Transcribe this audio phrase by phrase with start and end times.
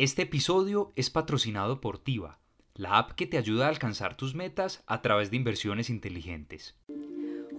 [0.00, 2.38] Este episodio es patrocinado por Tiva,
[2.74, 6.74] la app que te ayuda a alcanzar tus metas a través de inversiones inteligentes.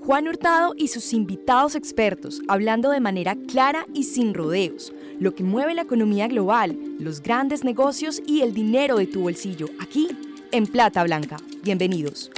[0.04, 5.44] Juan Hurtado y sus invitados expertos hablando de manera clara y sin rodeos, lo que
[5.44, 10.08] mueve la economía global, los grandes negocios y el dinero de tu bolsillo, aquí
[10.52, 11.38] en Plata Blanca.
[11.62, 12.32] Bienvenidos.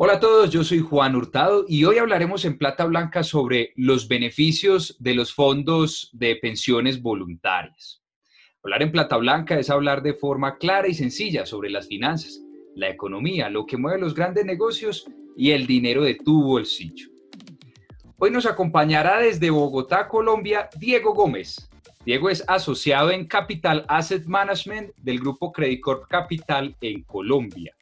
[0.00, 4.06] Hola a todos, yo soy Juan Hurtado y hoy hablaremos en Plata Blanca sobre los
[4.06, 8.00] beneficios de los fondos de pensiones voluntarias.
[8.62, 12.40] Hablar en Plata Blanca es hablar de forma clara y sencilla sobre las finanzas,
[12.76, 15.04] la economía, lo que mueve los grandes negocios
[15.36, 17.08] y el dinero de tu bolsillo.
[18.18, 21.68] Hoy nos acompañará desde Bogotá, Colombia, Diego Gómez.
[22.04, 27.74] Diego es asociado en Capital Asset Management del grupo Credit Corp Capital en Colombia.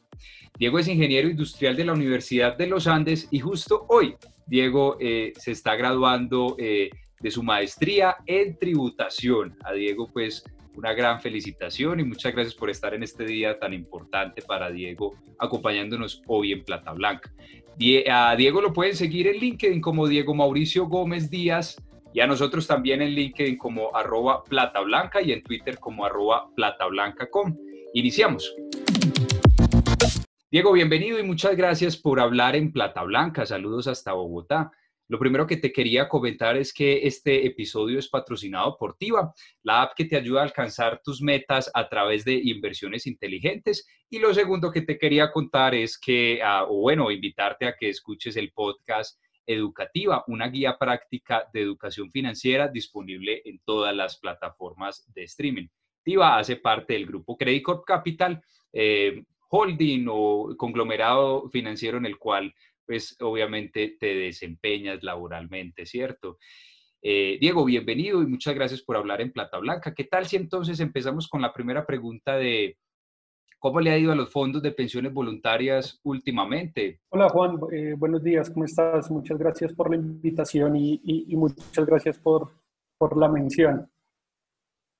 [0.58, 4.14] Diego es ingeniero industrial de la Universidad de los Andes y justo hoy
[4.46, 9.56] Diego eh, se está graduando eh, de su maestría en tributación.
[9.64, 10.44] A Diego pues
[10.76, 15.14] una gran felicitación y muchas gracias por estar en este día tan importante para Diego
[15.38, 17.32] acompañándonos hoy en Plata Blanca.
[18.10, 21.76] a Diego lo pueden seguir en LinkedIn como Diego Mauricio Gómez Díaz
[22.12, 26.48] y a nosotros también en LinkedIn como arroba Plata Blanca y en Twitter como arroba
[26.54, 27.56] platablanca.com.
[27.92, 28.54] Iniciamos.
[30.48, 33.44] Diego, bienvenido y muchas gracias por hablar en Plata Blanca.
[33.44, 34.70] Saludos hasta Bogotá.
[35.08, 39.82] Lo primero que te quería comentar es que este episodio es patrocinado por Tiva, la
[39.82, 43.88] app que te ayuda a alcanzar tus metas a través de inversiones inteligentes.
[44.08, 47.88] Y lo segundo que te quería contar es que, ah, o bueno, invitarte a que
[47.88, 55.12] escuches el podcast Educativa, una guía práctica de educación financiera disponible en todas las plataformas
[55.12, 55.66] de streaming.
[56.04, 58.40] Tiva hace parte del grupo Credit Corp Capital.
[58.72, 66.38] Eh, holding o conglomerado financiero en el cual, pues obviamente te desempeñas laboralmente, ¿cierto?
[67.02, 69.94] Eh, Diego, bienvenido y muchas gracias por hablar en Plata Blanca.
[69.94, 72.78] ¿Qué tal si entonces empezamos con la primera pregunta de
[73.58, 77.00] cómo le ha ido a los fondos de pensiones voluntarias últimamente?
[77.10, 79.10] Hola Juan, eh, buenos días, ¿cómo estás?
[79.10, 82.50] Muchas gracias por la invitación y, muchas gracias por,
[82.98, 83.88] por la mención.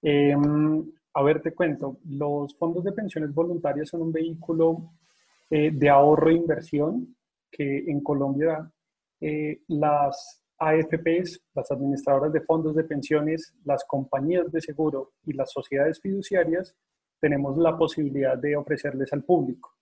[0.02, 0.84] Em,
[1.16, 4.90] a ver, te cuento, los fondos de pensiones voluntarias son un vehículo
[5.48, 7.16] eh, de ahorro e inversión
[7.50, 8.70] que en Colombia
[9.22, 15.50] eh, las AFPs, las administradoras de fondos de pensiones, las compañías de seguro y las
[15.52, 16.76] sociedades fiduciarias
[17.18, 19.74] tenemos la posibilidad de ofrecerles al público.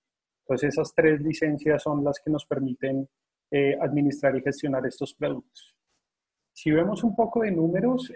[0.45, 3.09] Entonces esas tres licencias son las que nos permiten
[3.51, 5.75] eh, administrar y gestionar estos productos.
[6.53, 8.13] Si vemos un poco de números,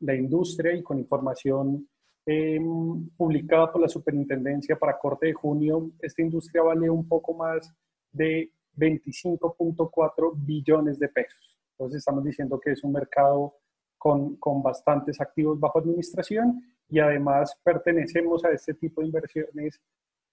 [0.00, 1.86] la industria y con información
[2.30, 7.72] Em, publicada por la Superintendencia para corte de junio, esta industria vale un poco más
[8.12, 11.56] de 25.4 billones de pesos.
[11.72, 13.54] Entonces estamos diciendo que es un mercado
[13.96, 19.80] con, con, bastantes activos bajo administración y además pertenecemos a este tipo de inversiones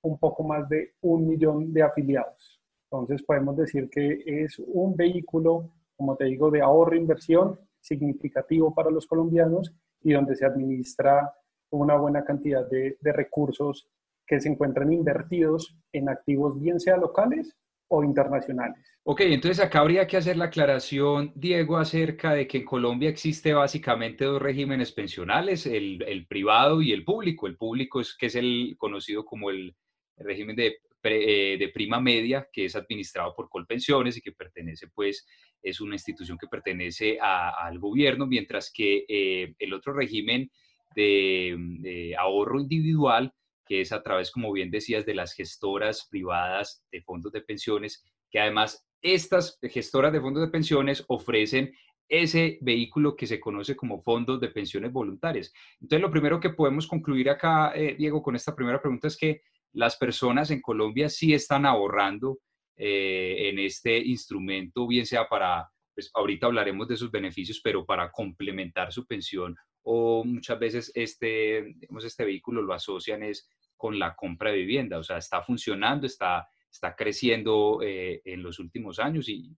[0.01, 2.59] un poco más de un millón de afiliados.
[2.91, 8.75] Entonces podemos decir que es un vehículo, como te digo, de ahorro e inversión significativo
[8.75, 11.33] para los colombianos y donde se administra
[11.75, 13.88] una buena cantidad de, recursos
[14.28, 17.56] que se encuentran invertidos en activos bien sea locales
[17.88, 18.84] o internacionales.
[19.03, 23.53] Ok, entonces acá habría que hacer la aclaración, Diego, acerca de que en Colombia existe
[23.53, 27.46] básicamente dos regímenes pensionales, el, privado y el público.
[27.46, 29.75] El público es que es el conocido como el
[30.18, 35.28] régimen de, eh, de prima media, que es administrado por Colpensiones y que pertenece, pues,
[35.62, 40.50] es una institución que pertenece al gobierno, mientras que eh, el otro régimen
[40.95, 43.33] de, ahorro individual,
[43.66, 48.03] que es a través, como bien decías, de las gestoras privadas de fondos de pensiones,
[48.29, 51.73] que además estas gestoras de fondos de pensiones ofrecen
[52.07, 55.51] ese vehículo que se conoce como fondos de pensiones voluntarias.
[55.81, 59.41] Entonces, lo primero que podemos concluir acá, eh, Diego, con esta primera pregunta es que
[59.73, 62.39] las personas en Colombia sí están ahorrando
[62.77, 68.12] eh, en este instrumento, bien sea para, pues ahorita hablaremos de sus beneficios, pero para
[68.12, 69.56] complementar su pensión
[69.88, 73.48] o muchas veces este, este vehículo lo asocian es
[73.78, 78.60] con la compra de vivienda, o sea, está funcionando, está, está creciendo eh, en los
[78.60, 79.56] últimos años y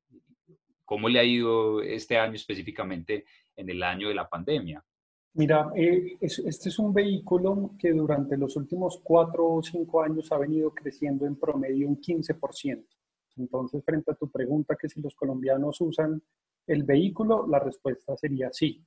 [0.83, 3.25] cómo le ha ido este año específicamente
[3.55, 4.83] en el año de la pandemia.
[5.33, 10.37] Mira, eh, este es un vehículo que durante los últimos cuatro o cinco años ha
[10.39, 12.85] venido creciendo en promedio un 15%.
[13.37, 16.21] Entonces, frente a tu pregunta que si los colombianos usan
[16.65, 18.83] el vehículo, la respuesta sería sí.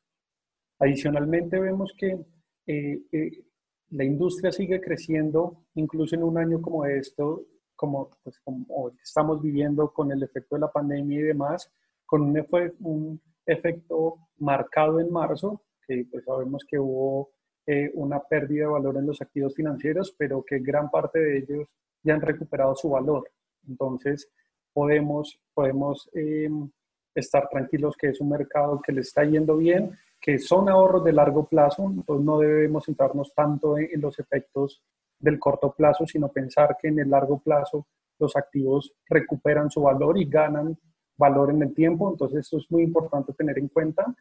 [0.81, 2.19] Adicionalmente vemos que
[2.67, 3.45] eh, eh,
[3.91, 7.45] la industria sigue creciendo, incluso en un año como, esto,
[7.77, 11.71] como, pues, como estamos viviendo con el efecto de la pandemia y demás,
[12.07, 12.47] con un,
[12.81, 17.31] un efecto marcado en marzo, que pues sabemos que hubo
[17.67, 21.69] eh, una pérdida de valor en los activos financieros, pero que gran parte de ellos
[22.03, 23.31] ya han recuperado su valor.
[23.69, 24.31] Entonces,
[24.73, 26.71] podemos, podemos em,
[27.15, 31.13] estar tranquilos que es un mercado que le está yendo bien, que son ahorros de
[31.13, 34.83] largo plazo, entonces no debemos centrarnos tanto en, los efectos
[35.19, 37.87] del corto plazo, sino pensar que en el largo plazo
[38.19, 40.79] los activos recuperan su valor y ganan
[41.17, 42.11] valor en el tiempo.
[42.11, 44.15] Entonces, esto es muy importante tener en cuenta.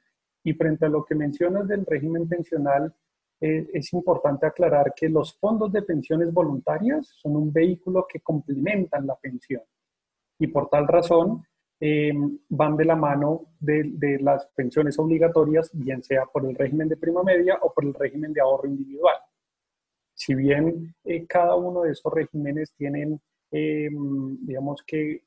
[0.44, 2.94] Y frente a lo que mencionas del régimen pensional,
[3.42, 9.06] eh, es importante aclarar que los fondos de pensiones voluntarias son un vehículo que complementan
[9.06, 9.64] la pensión.
[10.38, 11.44] Y por tal razón,
[11.82, 12.12] eh,
[12.50, 17.24] van de la mano de, las pensiones obligatorias, bien sea por el régimen de prima
[17.24, 19.16] media o por el régimen de ahorro individual.
[20.14, 23.22] Si bien eh, cada uno de estos regímenes tienen,
[23.52, 23.90] eh,
[24.42, 25.24] digamos que,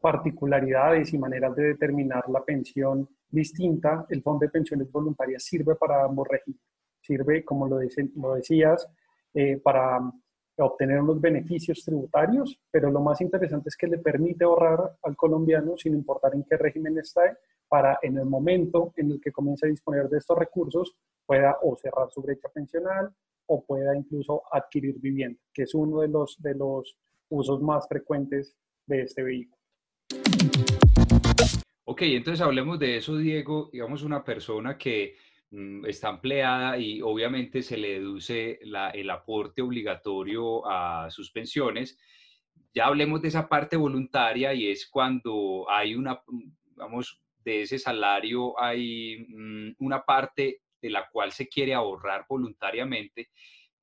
[0.00, 6.04] particularidades y maneras de determinar la pensión distinta, el Fondo de Pensiones Voluntarias sirve para
[6.04, 6.62] ambos regímenes.
[7.00, 8.88] Sirve, como lo, lo decías,
[9.64, 10.00] para
[10.64, 15.76] obtener unos beneficios tributarios, pero lo más interesante es que le permite ahorrar al colombiano
[15.76, 17.38] sin importar en qué régimen está,
[17.68, 20.96] para en el momento en el que comience a disponer de estos recursos
[21.26, 23.14] pueda o cerrar su brecha pensional
[23.46, 26.96] o pueda incluso adquirir vivienda, que es uno de los, de los
[27.30, 28.56] usos más frecuentes
[28.86, 29.58] de este vehículo.
[31.84, 33.70] Ok, entonces hablemos de eso, Diego.
[33.72, 35.16] Digamos, una persona que
[35.86, 41.98] está empleada y obviamente se le deduce el aporte obligatorio a sus pensiones.
[42.74, 47.78] Ya hablemos de esa parte voluntaria y es cuando hay una, mm, vamos, de ese
[47.78, 53.30] salario hay mm, una parte de la cual se quiere ahorrar voluntariamente,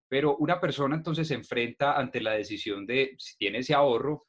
[0.07, 4.27] pero una persona entonces se enfrenta ante la decisión de si tiene ese ahorro,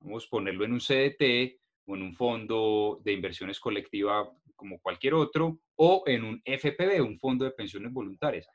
[0.00, 4.28] vamos ponerlo en un CDT o en un fondo de inversiones colectiva
[4.62, 8.46] como cualquier otro, o en un FPV, un fondo de pensiones voluntarias.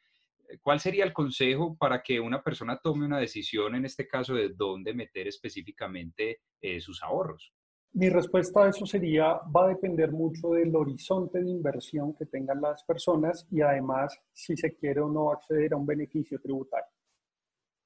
[0.47, 4.33] Eh, ¿Cuál sería el consejo para que una persona tome una decisión, en este caso,
[4.33, 7.51] de dónde meter específicamente eh, sus ahorros?
[7.91, 12.61] Mi respuesta a eso sería, va a depender mucho del horizonte de inversión que tengan
[12.61, 16.89] las personas y además si se quiere o no acceder a un beneficio tributario.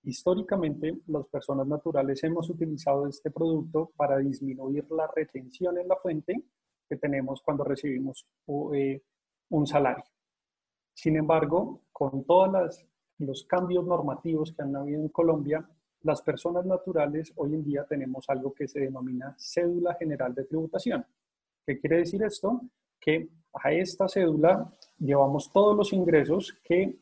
[0.03, 6.35] Históricamente, las personas naturales hemos utilizado este producto para disminuir la retención en la fuente
[6.91, 8.27] que tenemos cuando recibimos
[8.73, 9.01] eh,
[9.49, 10.03] un salario.
[10.93, 12.83] Sin embargo, con todos
[13.19, 15.65] los cambios normativos que han habido en Colombia,
[16.01, 21.05] las personas naturales hoy en día tenemos algo que se denomina cédula general de tributación.
[21.65, 22.59] ¿Qué quiere decir esto?
[22.99, 26.99] Que a esta cédula llevamos todos los ingresos que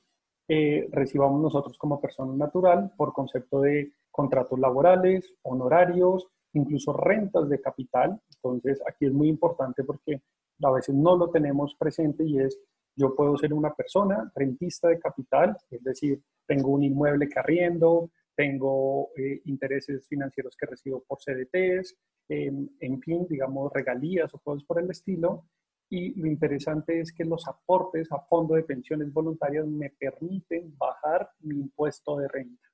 [0.47, 7.59] eh, recibamos nosotros como persona natural por concepto de contratos laborales, honorarios, incluso rentas de
[7.59, 8.21] capital.
[8.43, 10.21] Entonces, aquí es muy importante porque
[10.63, 12.59] a veces no lo tenemos presente y es,
[12.95, 18.11] yo puedo ser una persona rentista de capital, es decir, tengo un inmueble que arriendo,
[18.35, 21.95] tengo eh, intereses financieros que recibo por CDTs,
[22.29, 25.45] em, en fin, digamos, regalías o cosas por el estilo.
[25.89, 31.29] Y lo interesante es que los aportes a fondo de pensiones voluntarias me permiten bajar
[31.39, 32.67] mi impuesto de renta.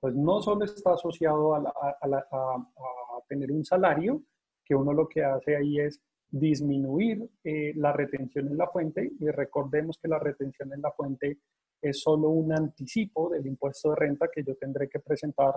[0.00, 4.22] Pues no solo está asociado a, a tener un salario,
[4.66, 9.28] que uno lo que hace ahí es disminuir eh, la retención en la fuente y
[9.28, 11.38] recordemos que la retención en la fuente
[11.80, 15.54] es solo un anticipo del impuesto de renta que yo tendré que presentar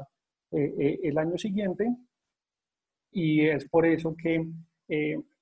[0.51, 1.87] eh, eh, el año siguiente
[3.11, 4.47] y es por eso que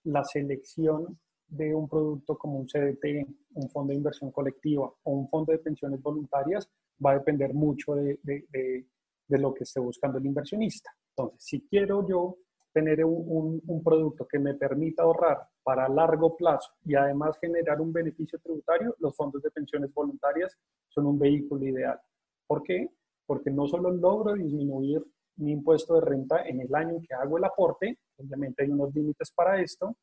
[0.03, 3.25] la selección de un producto como un CDT,
[3.55, 6.69] un fondo de inversión colectiva o un fondo de pensiones voluntarias
[7.05, 10.91] va a depender mucho de, de lo que esté buscando el inversionista.
[11.09, 12.37] Entonces, si quiero yo
[12.77, 17.91] tener un, un, producto que me permita ahorrar para largo plazo y además generar un
[17.91, 20.55] beneficio tributario, los fondos de pensiones voluntarias
[20.87, 21.99] son un vehículo ideal.
[22.45, 22.87] ¿Por qué?
[23.25, 25.03] Porque no solo logro disminuir
[25.37, 28.93] mi impuesto de renta en el año en que hago el aporte, obviamente hay unos
[28.93, 29.95] límites para esto,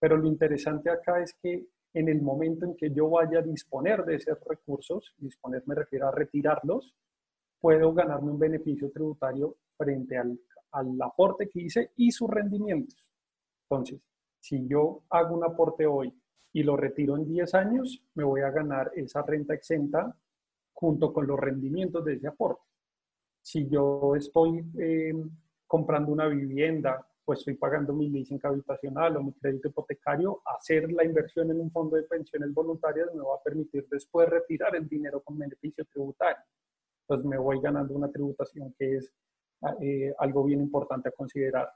[0.00, 4.06] pero lo interesante acá es que en el momento en que yo vaya a disponer
[4.06, 6.94] de esos recursos, disponer me refiero a retirarlos,
[7.60, 10.30] puedo ganarme un beneficio tributario frente al
[10.72, 13.02] al aporte que hice y sus rendimientos.
[13.68, 14.00] Entonces,
[14.40, 16.12] si yo hago un aporte hoy
[16.52, 20.16] y lo retiro en 10 años, me voy a ganar esa renta exenta
[20.72, 22.62] junto con los rendimientos de ese aporte.
[23.42, 25.30] Si yo estoy em,
[25.66, 31.04] comprando una vivienda, pues estoy pagando mi leasing habitacional o mi crédito hipotecario, hacer la
[31.04, 35.20] inversión en un fondo de pensiones voluntarias me va a permitir después retirar el dinero
[35.22, 36.42] con beneficio tributario.
[37.02, 39.12] Entonces me voy ganando una tributación que es
[39.80, 41.70] eh, algo bien importante a considerar.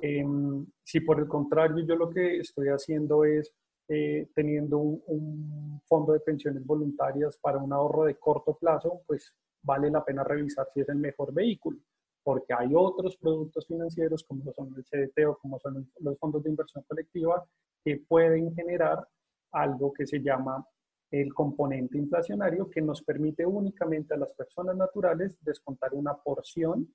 [0.00, 3.50] Em, si por el contrario yo lo que estoy haciendo es
[3.88, 9.32] eh, teniendo un, un, fondo de pensiones voluntarias para un ahorro de corto plazo, pues
[9.62, 11.78] vale la pena revisar si es el mejor vehículo,
[12.22, 16.50] porque hay otros productos financieros como son el CDT o como son los fondos de
[16.50, 17.46] inversión colectiva
[17.84, 19.06] que pueden generar
[19.52, 20.64] algo que se llama
[21.10, 26.88] el componente inflacionario que nos permite únicamente a las personas naturales descontar una porción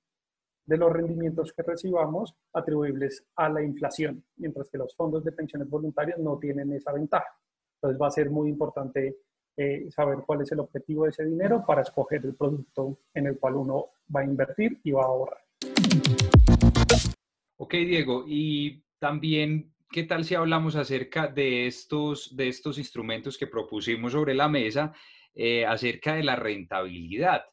[0.65, 5.69] de los rendimientos que recibamos atribuibles a la inflación, mientras que los fondos de pensiones
[5.69, 7.27] voluntarias no tienen esa ventaja.
[7.75, 9.17] Entonces va a ser muy importante
[9.57, 13.39] eh, saber cuál es el objetivo de ese dinero para escoger el producto en el
[13.39, 15.41] cual uno va a invertir y va a ahorrar.
[17.57, 23.47] Ok, Diego, y también, ¿qué tal si hablamos acerca de estos, de estos instrumentos que
[23.47, 24.93] propusimos sobre la mesa,
[25.35, 27.43] eh, acerca de la rentabilidad?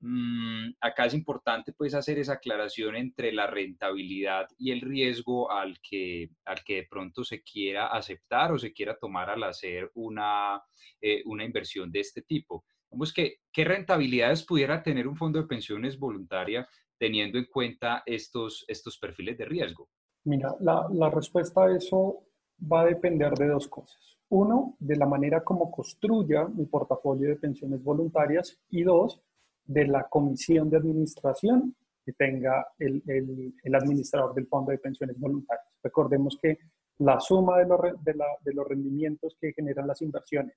[0.00, 5.78] Mm, acá es importante pues hacer esa aclaración entre la rentabilidad y el riesgo al
[5.80, 10.60] que, al que de pronto se quiera aceptar o se quiera tomar al hacer una,
[11.00, 12.64] eh, una inversión de este tipo.
[12.90, 16.68] Vamos que, ¿Qué rentabilidades pudiera tener un fondo de pensiones voluntaria
[16.98, 19.88] teniendo en cuenta estos, estos perfiles de riesgo?
[20.24, 22.22] Mira, la, la respuesta a eso
[22.70, 23.98] va a depender de dos cosas.
[24.28, 29.20] Uno, de la manera como construya mi portafolio de pensiones voluntarias y dos,
[29.64, 31.74] de la comisión de administración
[32.04, 35.66] que tenga el, el, administrador del fondo de pensiones voluntarias.
[35.82, 36.58] Recordemos que
[36.98, 40.56] la suma de de, la, de los rendimientos que generan las inversiones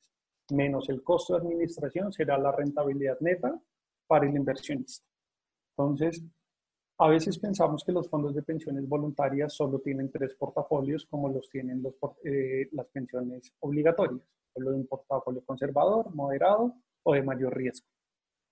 [0.51, 3.59] menos el costo de administración será la rentabilidad neta
[4.07, 5.05] para el inversionista.
[5.71, 6.23] Entonces,
[6.97, 11.49] a veces pensamos que los fondos de pensiones voluntarias solo tienen tres portafolios como los
[11.49, 14.21] tienen los, eh, las pensiones obligatorias,
[14.53, 16.73] solo de un portafolio conservador, moderado
[17.03, 17.87] o de mayor riesgo.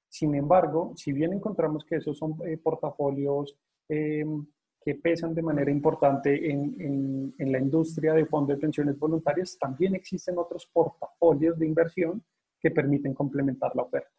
[0.09, 3.55] Sin embargo, si bien encontramos que esos son eh, portafolios
[3.87, 4.45] em,
[4.83, 9.95] que pesan de manera importante en, en, la industria de fondos de pensiones voluntarias, también
[9.95, 12.21] existen otros portafolios de inversión
[12.59, 14.11] que permiten complementar la oferta.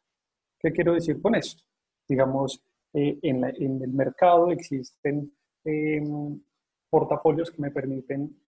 [0.59, 1.63] ¿Qué quiero decir con esto?
[2.09, 5.33] Digamos, eh, en, en, el mercado existen
[5.65, 6.41] em,
[6.89, 8.41] portafolios que me permiten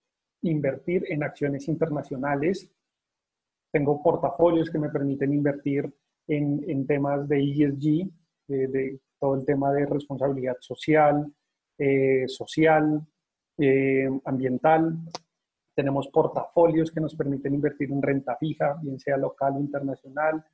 [0.43, 2.71] invertir en acciones internacionales.
[3.73, 5.93] Tengo portafolios que me permiten invertir
[6.29, 8.09] en, temas de ESG,
[8.47, 11.33] de, todo el tema de responsabilidad social,
[11.77, 13.05] eh, social,
[13.59, 14.97] eh, ambiental.
[15.75, 20.45] Tenemos portafolios que nos permiten invertir en renta fija, bien sea local o internacional.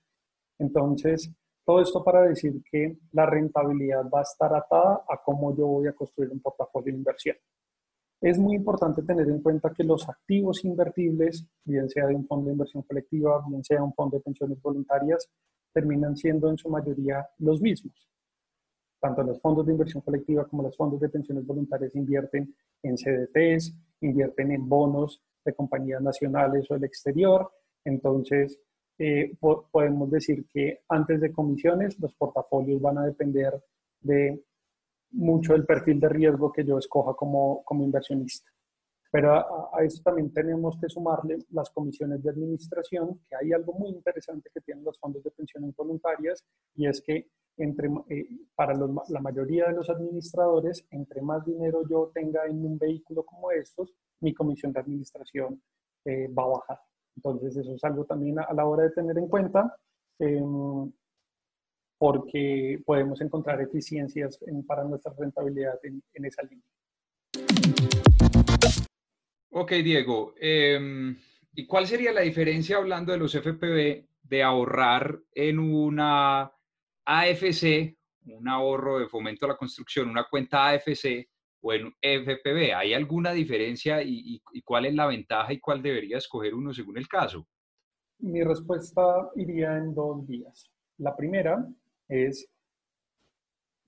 [0.58, 1.30] Entonces,
[1.64, 5.87] todo esto para decir que la rentabilidad va a estar atada a cómo yo voy
[5.87, 7.37] a construir un portafolio de inversión.
[8.21, 12.47] Es muy importante tener en cuenta que los activos invertibles, bien sea de un fondo
[12.47, 15.28] de inversión colectiva, bien sea un fondo de pensiones voluntarias,
[15.73, 18.09] terminan siendo en su mayoría los mismos.
[19.00, 22.54] Tanto los fondos de inversión colectiva como los fondos de pensiones voluntarias invierten
[22.85, 27.50] en CDTs, invierten en bonos de compañías nacionales o del exterior.
[27.85, 28.61] Entonces,
[29.04, 33.61] eh, podemos decir que antes de comisiones, los portafolios van a depender
[34.00, 34.44] de
[35.11, 38.49] mucho del perfil de riesgo que yo escoja como, como inversionista.
[39.11, 43.73] Pero a, a, esto también tenemos que sumarle las comisiones de administración, que hay algo
[43.73, 46.44] muy interesante que tienen los fondos de pensiones voluntarias,
[46.76, 51.82] y es que entre, eh, para los, la mayoría de los administradores, entre más dinero
[51.90, 55.61] yo tenga en un vehículo como estos, mi comisión de administración
[56.04, 56.78] eh, va a bajar.
[57.16, 59.76] Entonces, eso es algo también a, la hora de tener en cuenta,
[60.19, 60.90] em,
[61.99, 66.66] porque podemos encontrar eficiencias para nuestra rentabilidad en, esa línea.
[69.50, 70.35] Ok, Diego.
[70.40, 71.16] Em,
[71.54, 76.50] ¿Y cuál sería la diferencia hablando de los FPV de ahorrar en una
[77.04, 81.28] AFC, un ahorro de fomento a la construcción, una cuenta AFC
[81.62, 82.75] o en FPV?
[82.76, 86.99] ¿Hay alguna diferencia y, y cuál es la ventaja y cuál debería escoger uno según
[86.99, 87.47] el caso?
[88.19, 90.71] Mi respuesta iría en dos vías.
[90.99, 91.66] La primera
[92.09, 92.52] es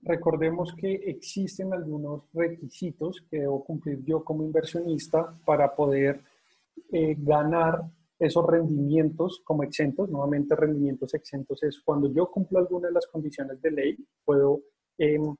[0.05, 6.21] Recordemos que existen algunos requisitos que debo cumplir yo como inversionista para poder
[6.91, 7.81] eh, ganar
[8.19, 10.07] esos rendimientos como exentos.
[10.07, 14.61] Nuevamente, rendimientos exentos es cuando yo cumplo alguna de las condiciones de ley, puedo
[14.99, 15.35] em,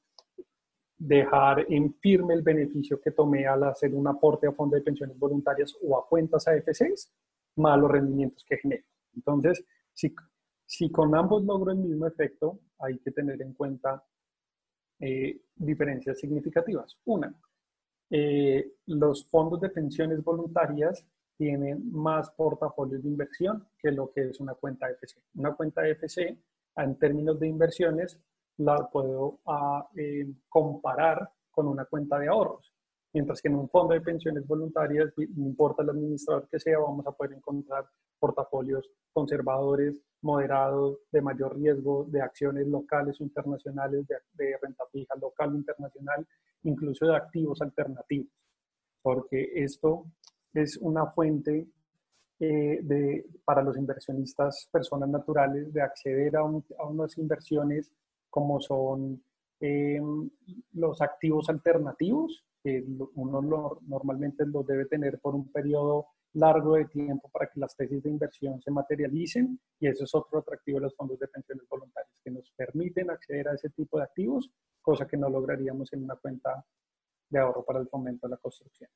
[0.97, 5.17] dejar en firme el beneficio que tomé al hacer un aporte a fondo de pensiones
[5.17, 7.11] voluntarias o a cuentas AFCs,
[7.57, 8.83] más los rendimientos que genero.
[9.15, 10.13] Entonces, si,
[10.65, 14.03] si con ambos logro el mismo efecto, hay que tener en cuenta
[14.99, 16.97] eh, diferencias significativas.
[17.05, 17.33] Una,
[18.09, 21.05] eh, los fondos de pensiones voluntarias
[21.37, 25.21] tienen más portafolios de inversión que lo que es una cuenta FC.
[25.35, 26.37] Una cuenta FC,
[26.77, 28.19] en términos de inversiones,
[28.57, 32.71] la puedo ah, eh, comparar con una cuenta de ahorros.
[33.13, 37.07] Mientras que en un fondo de pensiones voluntarias, no importa el administrador que sea, vamos
[37.07, 37.85] a poder encontrar
[38.19, 45.53] portafolios conservadores, moderados, de mayor riesgo, de acciones locales o internacionales, de, renta fija local
[45.53, 46.27] o internacional,
[46.63, 48.33] incluso de activos alternativos,
[49.01, 50.05] porque esto
[50.53, 51.67] es una fuente
[52.39, 57.91] eh, de, para los inversionistas, personas naturales, de acceder a, unas inversiones
[58.35, 59.23] como son
[59.61, 59.97] eh,
[60.73, 67.29] los activos alternativos, que uno normalmente los debe tener por un periodo largo de tiempo
[67.29, 70.95] para que las tesis de inversión se materialicen y eso es otro atractivo de los
[70.97, 74.51] fondos de pensiones voluntarias, que nos permiten acceder a ese tipo de activos,
[74.81, 76.65] cosa que no lograríamos en una cuenta
[77.29, 78.89] de ahorro para el fomento de la construcción.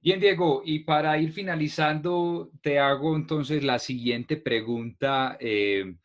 [0.00, 5.36] Bien, Diego, y para ir finalizando, te hago entonces la siguiente pregunta.
[5.38, 5.96] Eh,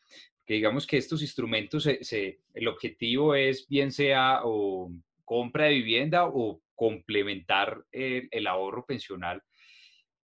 [0.51, 4.91] que digamos que estos instrumentos, el objetivo es bien sea o
[5.23, 9.41] compra de vivienda o complementar el, ahorro pensional.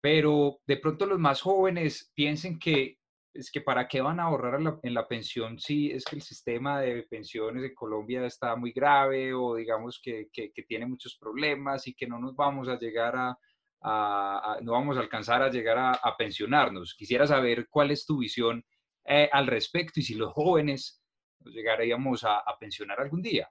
[0.00, 2.98] Pero de pronto los más jóvenes piensen que
[3.32, 6.80] es que para qué van a ahorrar en la, pensión si es que el sistema
[6.80, 11.94] de pensiones en Colombia está muy grave o digamos que, que, tiene muchos problemas y
[11.94, 16.96] que no nos vamos a llegar a, no vamos a alcanzar a llegar a, pensionarnos.
[16.98, 18.64] Quisiera saber cuál es tu visión
[19.08, 21.02] eh, al respecto y si los jóvenes
[21.40, 23.48] nos llegaríamos a pensionar algún día.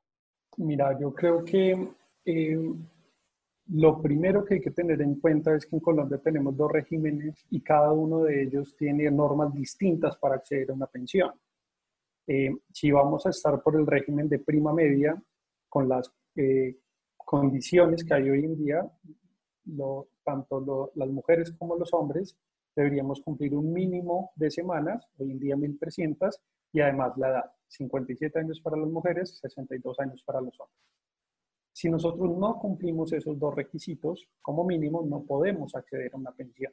[0.57, 1.87] Mira, yo creo que
[2.25, 2.57] eh,
[3.69, 7.45] lo primero que hay que tener en cuenta es que en Colombia tenemos dos regímenes
[7.51, 11.31] y cada uno de ellos tiene normas distintas para acceder a una pensión.
[12.25, 15.21] Eh, si vamos a estar por el régimen de prima media,
[15.69, 16.77] con las eh,
[17.17, 18.91] condiciones que hay hoy en día,
[20.23, 22.37] tanto las mujeres como los hombres
[22.77, 26.39] deberíamos cumplir un mínimo de semanas, hoy en día 1.300,
[26.71, 27.51] y además la edad.
[27.69, 30.77] 57 años para las mujeres, 62 años para los hombres.
[31.73, 36.71] Si nosotros no cumplimos esos dos requisitos, como mínimo no podemos acceder a una pensión.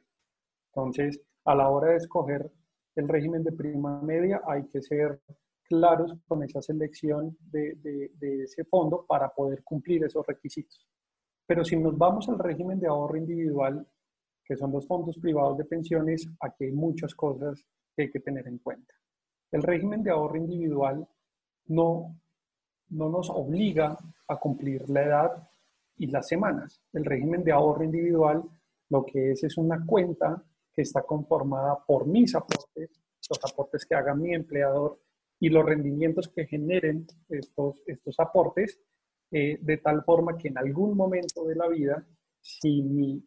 [0.69, 2.51] Entonces, a la hora de escoger
[2.97, 5.21] el régimen de prima media, hay que ser
[5.65, 10.87] claros con esa selección de, de, ese fondo para poder cumplir esos requisitos.
[11.47, 13.87] Pero si nos vamos al régimen de ahorro individual,
[14.45, 18.47] que son los fondos privados de pensiones, aquí hay muchas cosas que hay que tener
[18.47, 18.95] en cuenta.
[19.51, 21.07] El régimen de ahorro individual
[21.67, 22.21] no,
[22.91, 23.97] no nos obliga
[24.29, 25.49] a cumplir la edad
[25.97, 26.83] y las semanas.
[26.93, 28.43] El régimen de ahorro individual
[28.91, 32.91] lo que es es una cuenta que está conformada por mis aportes,
[33.29, 35.01] los aportes que haga mi empleador
[35.41, 38.79] y los rendimientos que generen estos, estos aportes,
[39.31, 42.07] eh, de tal forma que en algún momento de la vida,
[42.41, 43.25] si mi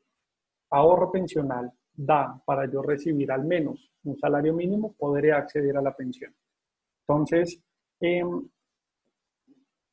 [0.70, 5.96] ahorro pensional da para yo recibir al menos un salario mínimo, podré acceder a la
[5.96, 6.34] pensión.
[7.02, 7.62] Entonces,
[8.00, 8.48] em,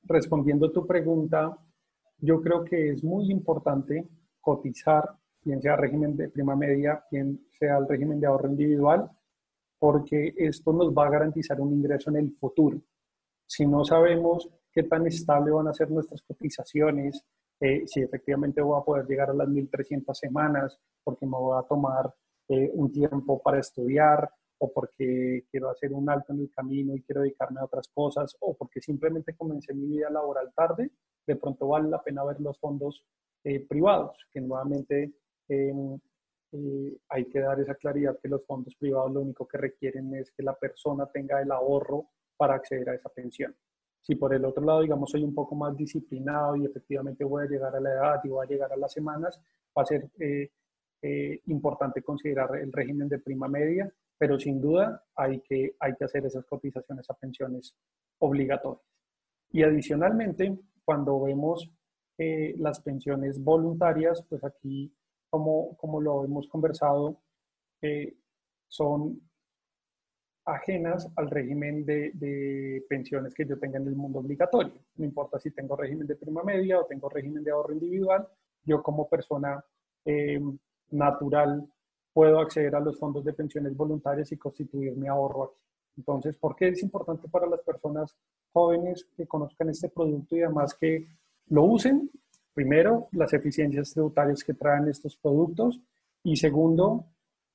[0.04, 1.56] respondiendo a tu pregunta,
[2.18, 4.06] yo creo que es muy importante
[4.40, 9.10] cotizar, bien sea régimen de prima media, bien sea el régimen de ahorro individual,
[9.78, 12.80] porque esto nos va a garantizar un ingreso en el futuro.
[13.46, 17.24] Si no sabemos qué tan estable van a ser nuestras cotizaciones,
[17.60, 21.66] eh, si efectivamente voy a poder llegar a las 1.300 semanas, porque me voy a
[21.66, 22.12] tomar
[22.48, 27.02] eh, un tiempo para estudiar, o porque quiero hacer un alto en el camino y
[27.02, 30.90] quiero dedicarme a otras cosas, o porque simplemente comencé mi vida laboral tarde,
[31.26, 33.04] de pronto vale la pena ver los fondos
[33.44, 35.14] eh, privados, que nuevamente
[35.48, 35.98] em,
[37.08, 40.42] hay que dar esa claridad que los fondos privados lo único que requieren es que
[40.42, 43.54] la persona tenga el ahorro para acceder a esa pensión.
[44.04, 47.48] Si por el otro lado, digamos, soy un poco más disciplinado y efectivamente voy a
[47.48, 49.40] llegar a la edad y voy a llegar a las semanas,
[49.76, 50.50] va a ser eh,
[51.00, 56.04] eh, importante considerar el régimen de prima media, pero sin duda hay que, hay que
[56.04, 57.74] hacer esas cotizaciones a pensiones
[58.18, 58.84] obligatorias.
[59.50, 61.70] Y adicionalmente, cuando vemos
[62.18, 64.94] eh, las pensiones voluntarias, pues aquí,
[65.30, 67.22] como, como lo hemos conversado,
[68.68, 69.20] son
[70.44, 74.74] ajenas al régimen de, pensiones que yo tenga en el mundo obligatorio.
[74.96, 78.28] No importa si tengo régimen de prima media o tengo régimen de ahorro individual,
[78.64, 79.64] yo como persona
[80.04, 80.40] eh,
[80.90, 81.66] natural
[82.12, 85.60] puedo acceder a los fondos de pensiones voluntarias y constituir mi ahorro aquí.
[85.96, 88.14] Entonces, ¿por qué es importante para las personas
[88.52, 91.06] jóvenes que conozcan este producto y además que
[91.48, 92.10] lo usen?
[92.52, 95.80] Primero, las eficiencias tributarias que traen estos productos
[96.22, 97.04] y segundo,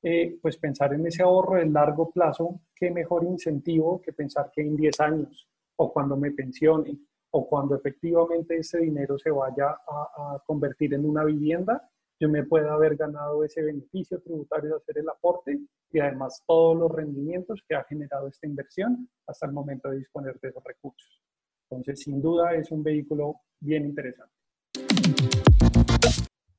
[0.01, 4.61] eh, pues pensar en ese ahorro de largo plazo, qué mejor incentivo que pensar que
[4.61, 6.97] en 10 años o cuando me pensione
[7.31, 12.73] o cuando efectivamente ese dinero se vaya a, convertir en una vivienda, yo me pueda
[12.73, 15.59] haber ganado ese beneficio tributario de hacer el aporte
[15.91, 20.39] y además todos los rendimientos que ha generado esta inversión hasta el momento de disponer
[20.39, 21.21] de esos recursos.
[21.69, 24.33] Entonces, sin duda, es un vehículo bien interesante.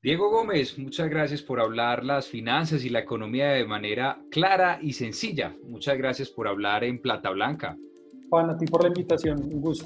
[0.03, 4.93] Diego Gómez, muchas gracias por hablar las finanzas y la economía de manera clara y
[4.93, 5.55] sencilla.
[5.63, 7.77] Muchas gracias por hablar en Plata Blanca.
[8.27, 9.85] Juan, a ti por la invitación, un gusto.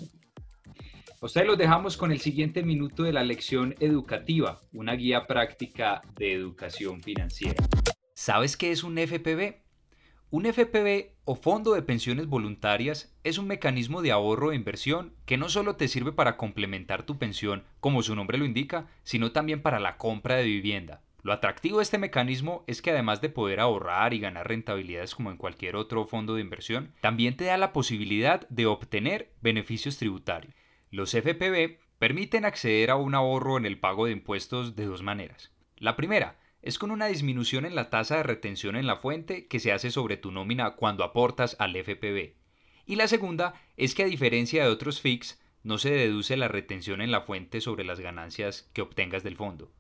[1.20, 6.32] ustedes los dejamos con el siguiente minuto de la lección educativa, una guía práctica de
[6.32, 7.62] educación financiera.
[8.14, 9.65] ¿Sabes qué es un FPV?
[10.36, 15.38] Un FPV o Fondo de Pensiones Voluntarias es un mecanismo de ahorro e inversión que
[15.38, 19.62] no solo te sirve para complementar tu pensión, como su nombre lo indica, sino también
[19.62, 21.02] para la compra de vivienda.
[21.24, 25.32] Lo atractivo de este mecanismo es que además de poder ahorrar y ganar rentabilidades como
[25.32, 30.54] en cualquier otro fondo de inversión, también te da la posibilidad de obtener beneficios tributarios.
[30.92, 35.54] Los FPV permiten acceder a un ahorro en el pago de impuestos de dos maneras.
[35.78, 39.60] La primera, es con una disminución en la tasa de retención en la fuente que
[39.60, 42.34] se hace sobre tu nómina cuando aportas al FPV.
[42.88, 47.02] Y la segunda es que a diferencia de otros FIX, no se deduce la retención
[47.02, 49.72] en la fuente sobre las ganancias que obtengas del fondo.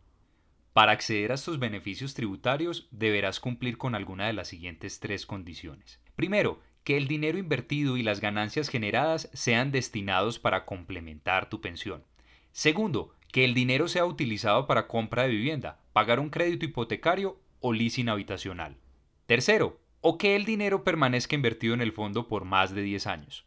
[0.74, 6.00] Para acceder a estos beneficios tributarios deberás cumplir con alguna de las siguientes tres condiciones.
[6.16, 12.04] Primero, que el dinero invertido y las ganancias generadas sean destinados para complementar tu pensión.
[12.52, 17.74] Segundo, que el dinero sea utilizado para compra de vivienda, pagar un crédito hipotecario o
[17.74, 18.78] leasing habitacional.
[19.26, 23.46] Tercero, o que el dinero permanezca invertido en el fondo por más de 10 años.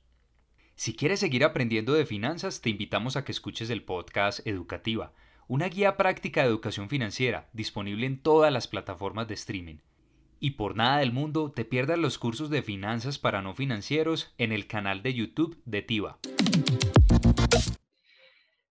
[0.74, 5.14] Si quieres seguir aprendiendo de finanzas, te invitamos a que escuches el podcast Educativa,
[5.46, 9.76] una guía práctica de educación financiera disponible en todas las plataformas de streaming.
[10.38, 14.52] Y por nada del mundo te pierdas los cursos de finanzas para no financieros en
[14.52, 16.18] el canal de YouTube de TIVA.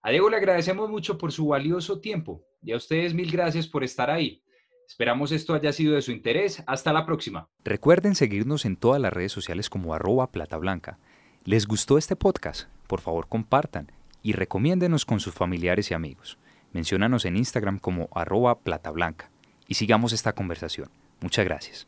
[0.01, 3.83] A Diego le agradecemos mucho por su valioso tiempo y a ustedes mil gracias por
[3.83, 4.43] estar ahí.
[4.87, 6.63] Esperamos esto haya sido de su interés.
[6.65, 7.49] Hasta la próxima.
[7.63, 10.97] Recuerden seguirnos en todas las redes sociales como arroba plata blanca.
[11.43, 12.69] ¿Les gustó este podcast?
[12.87, 16.37] Por favor compartan y recomiéndenos con sus familiares y amigos.
[16.71, 19.29] Menciónanos en Instagram como arroba plata blanca
[19.67, 20.89] y sigamos esta conversación.
[21.19, 21.87] Muchas gracias.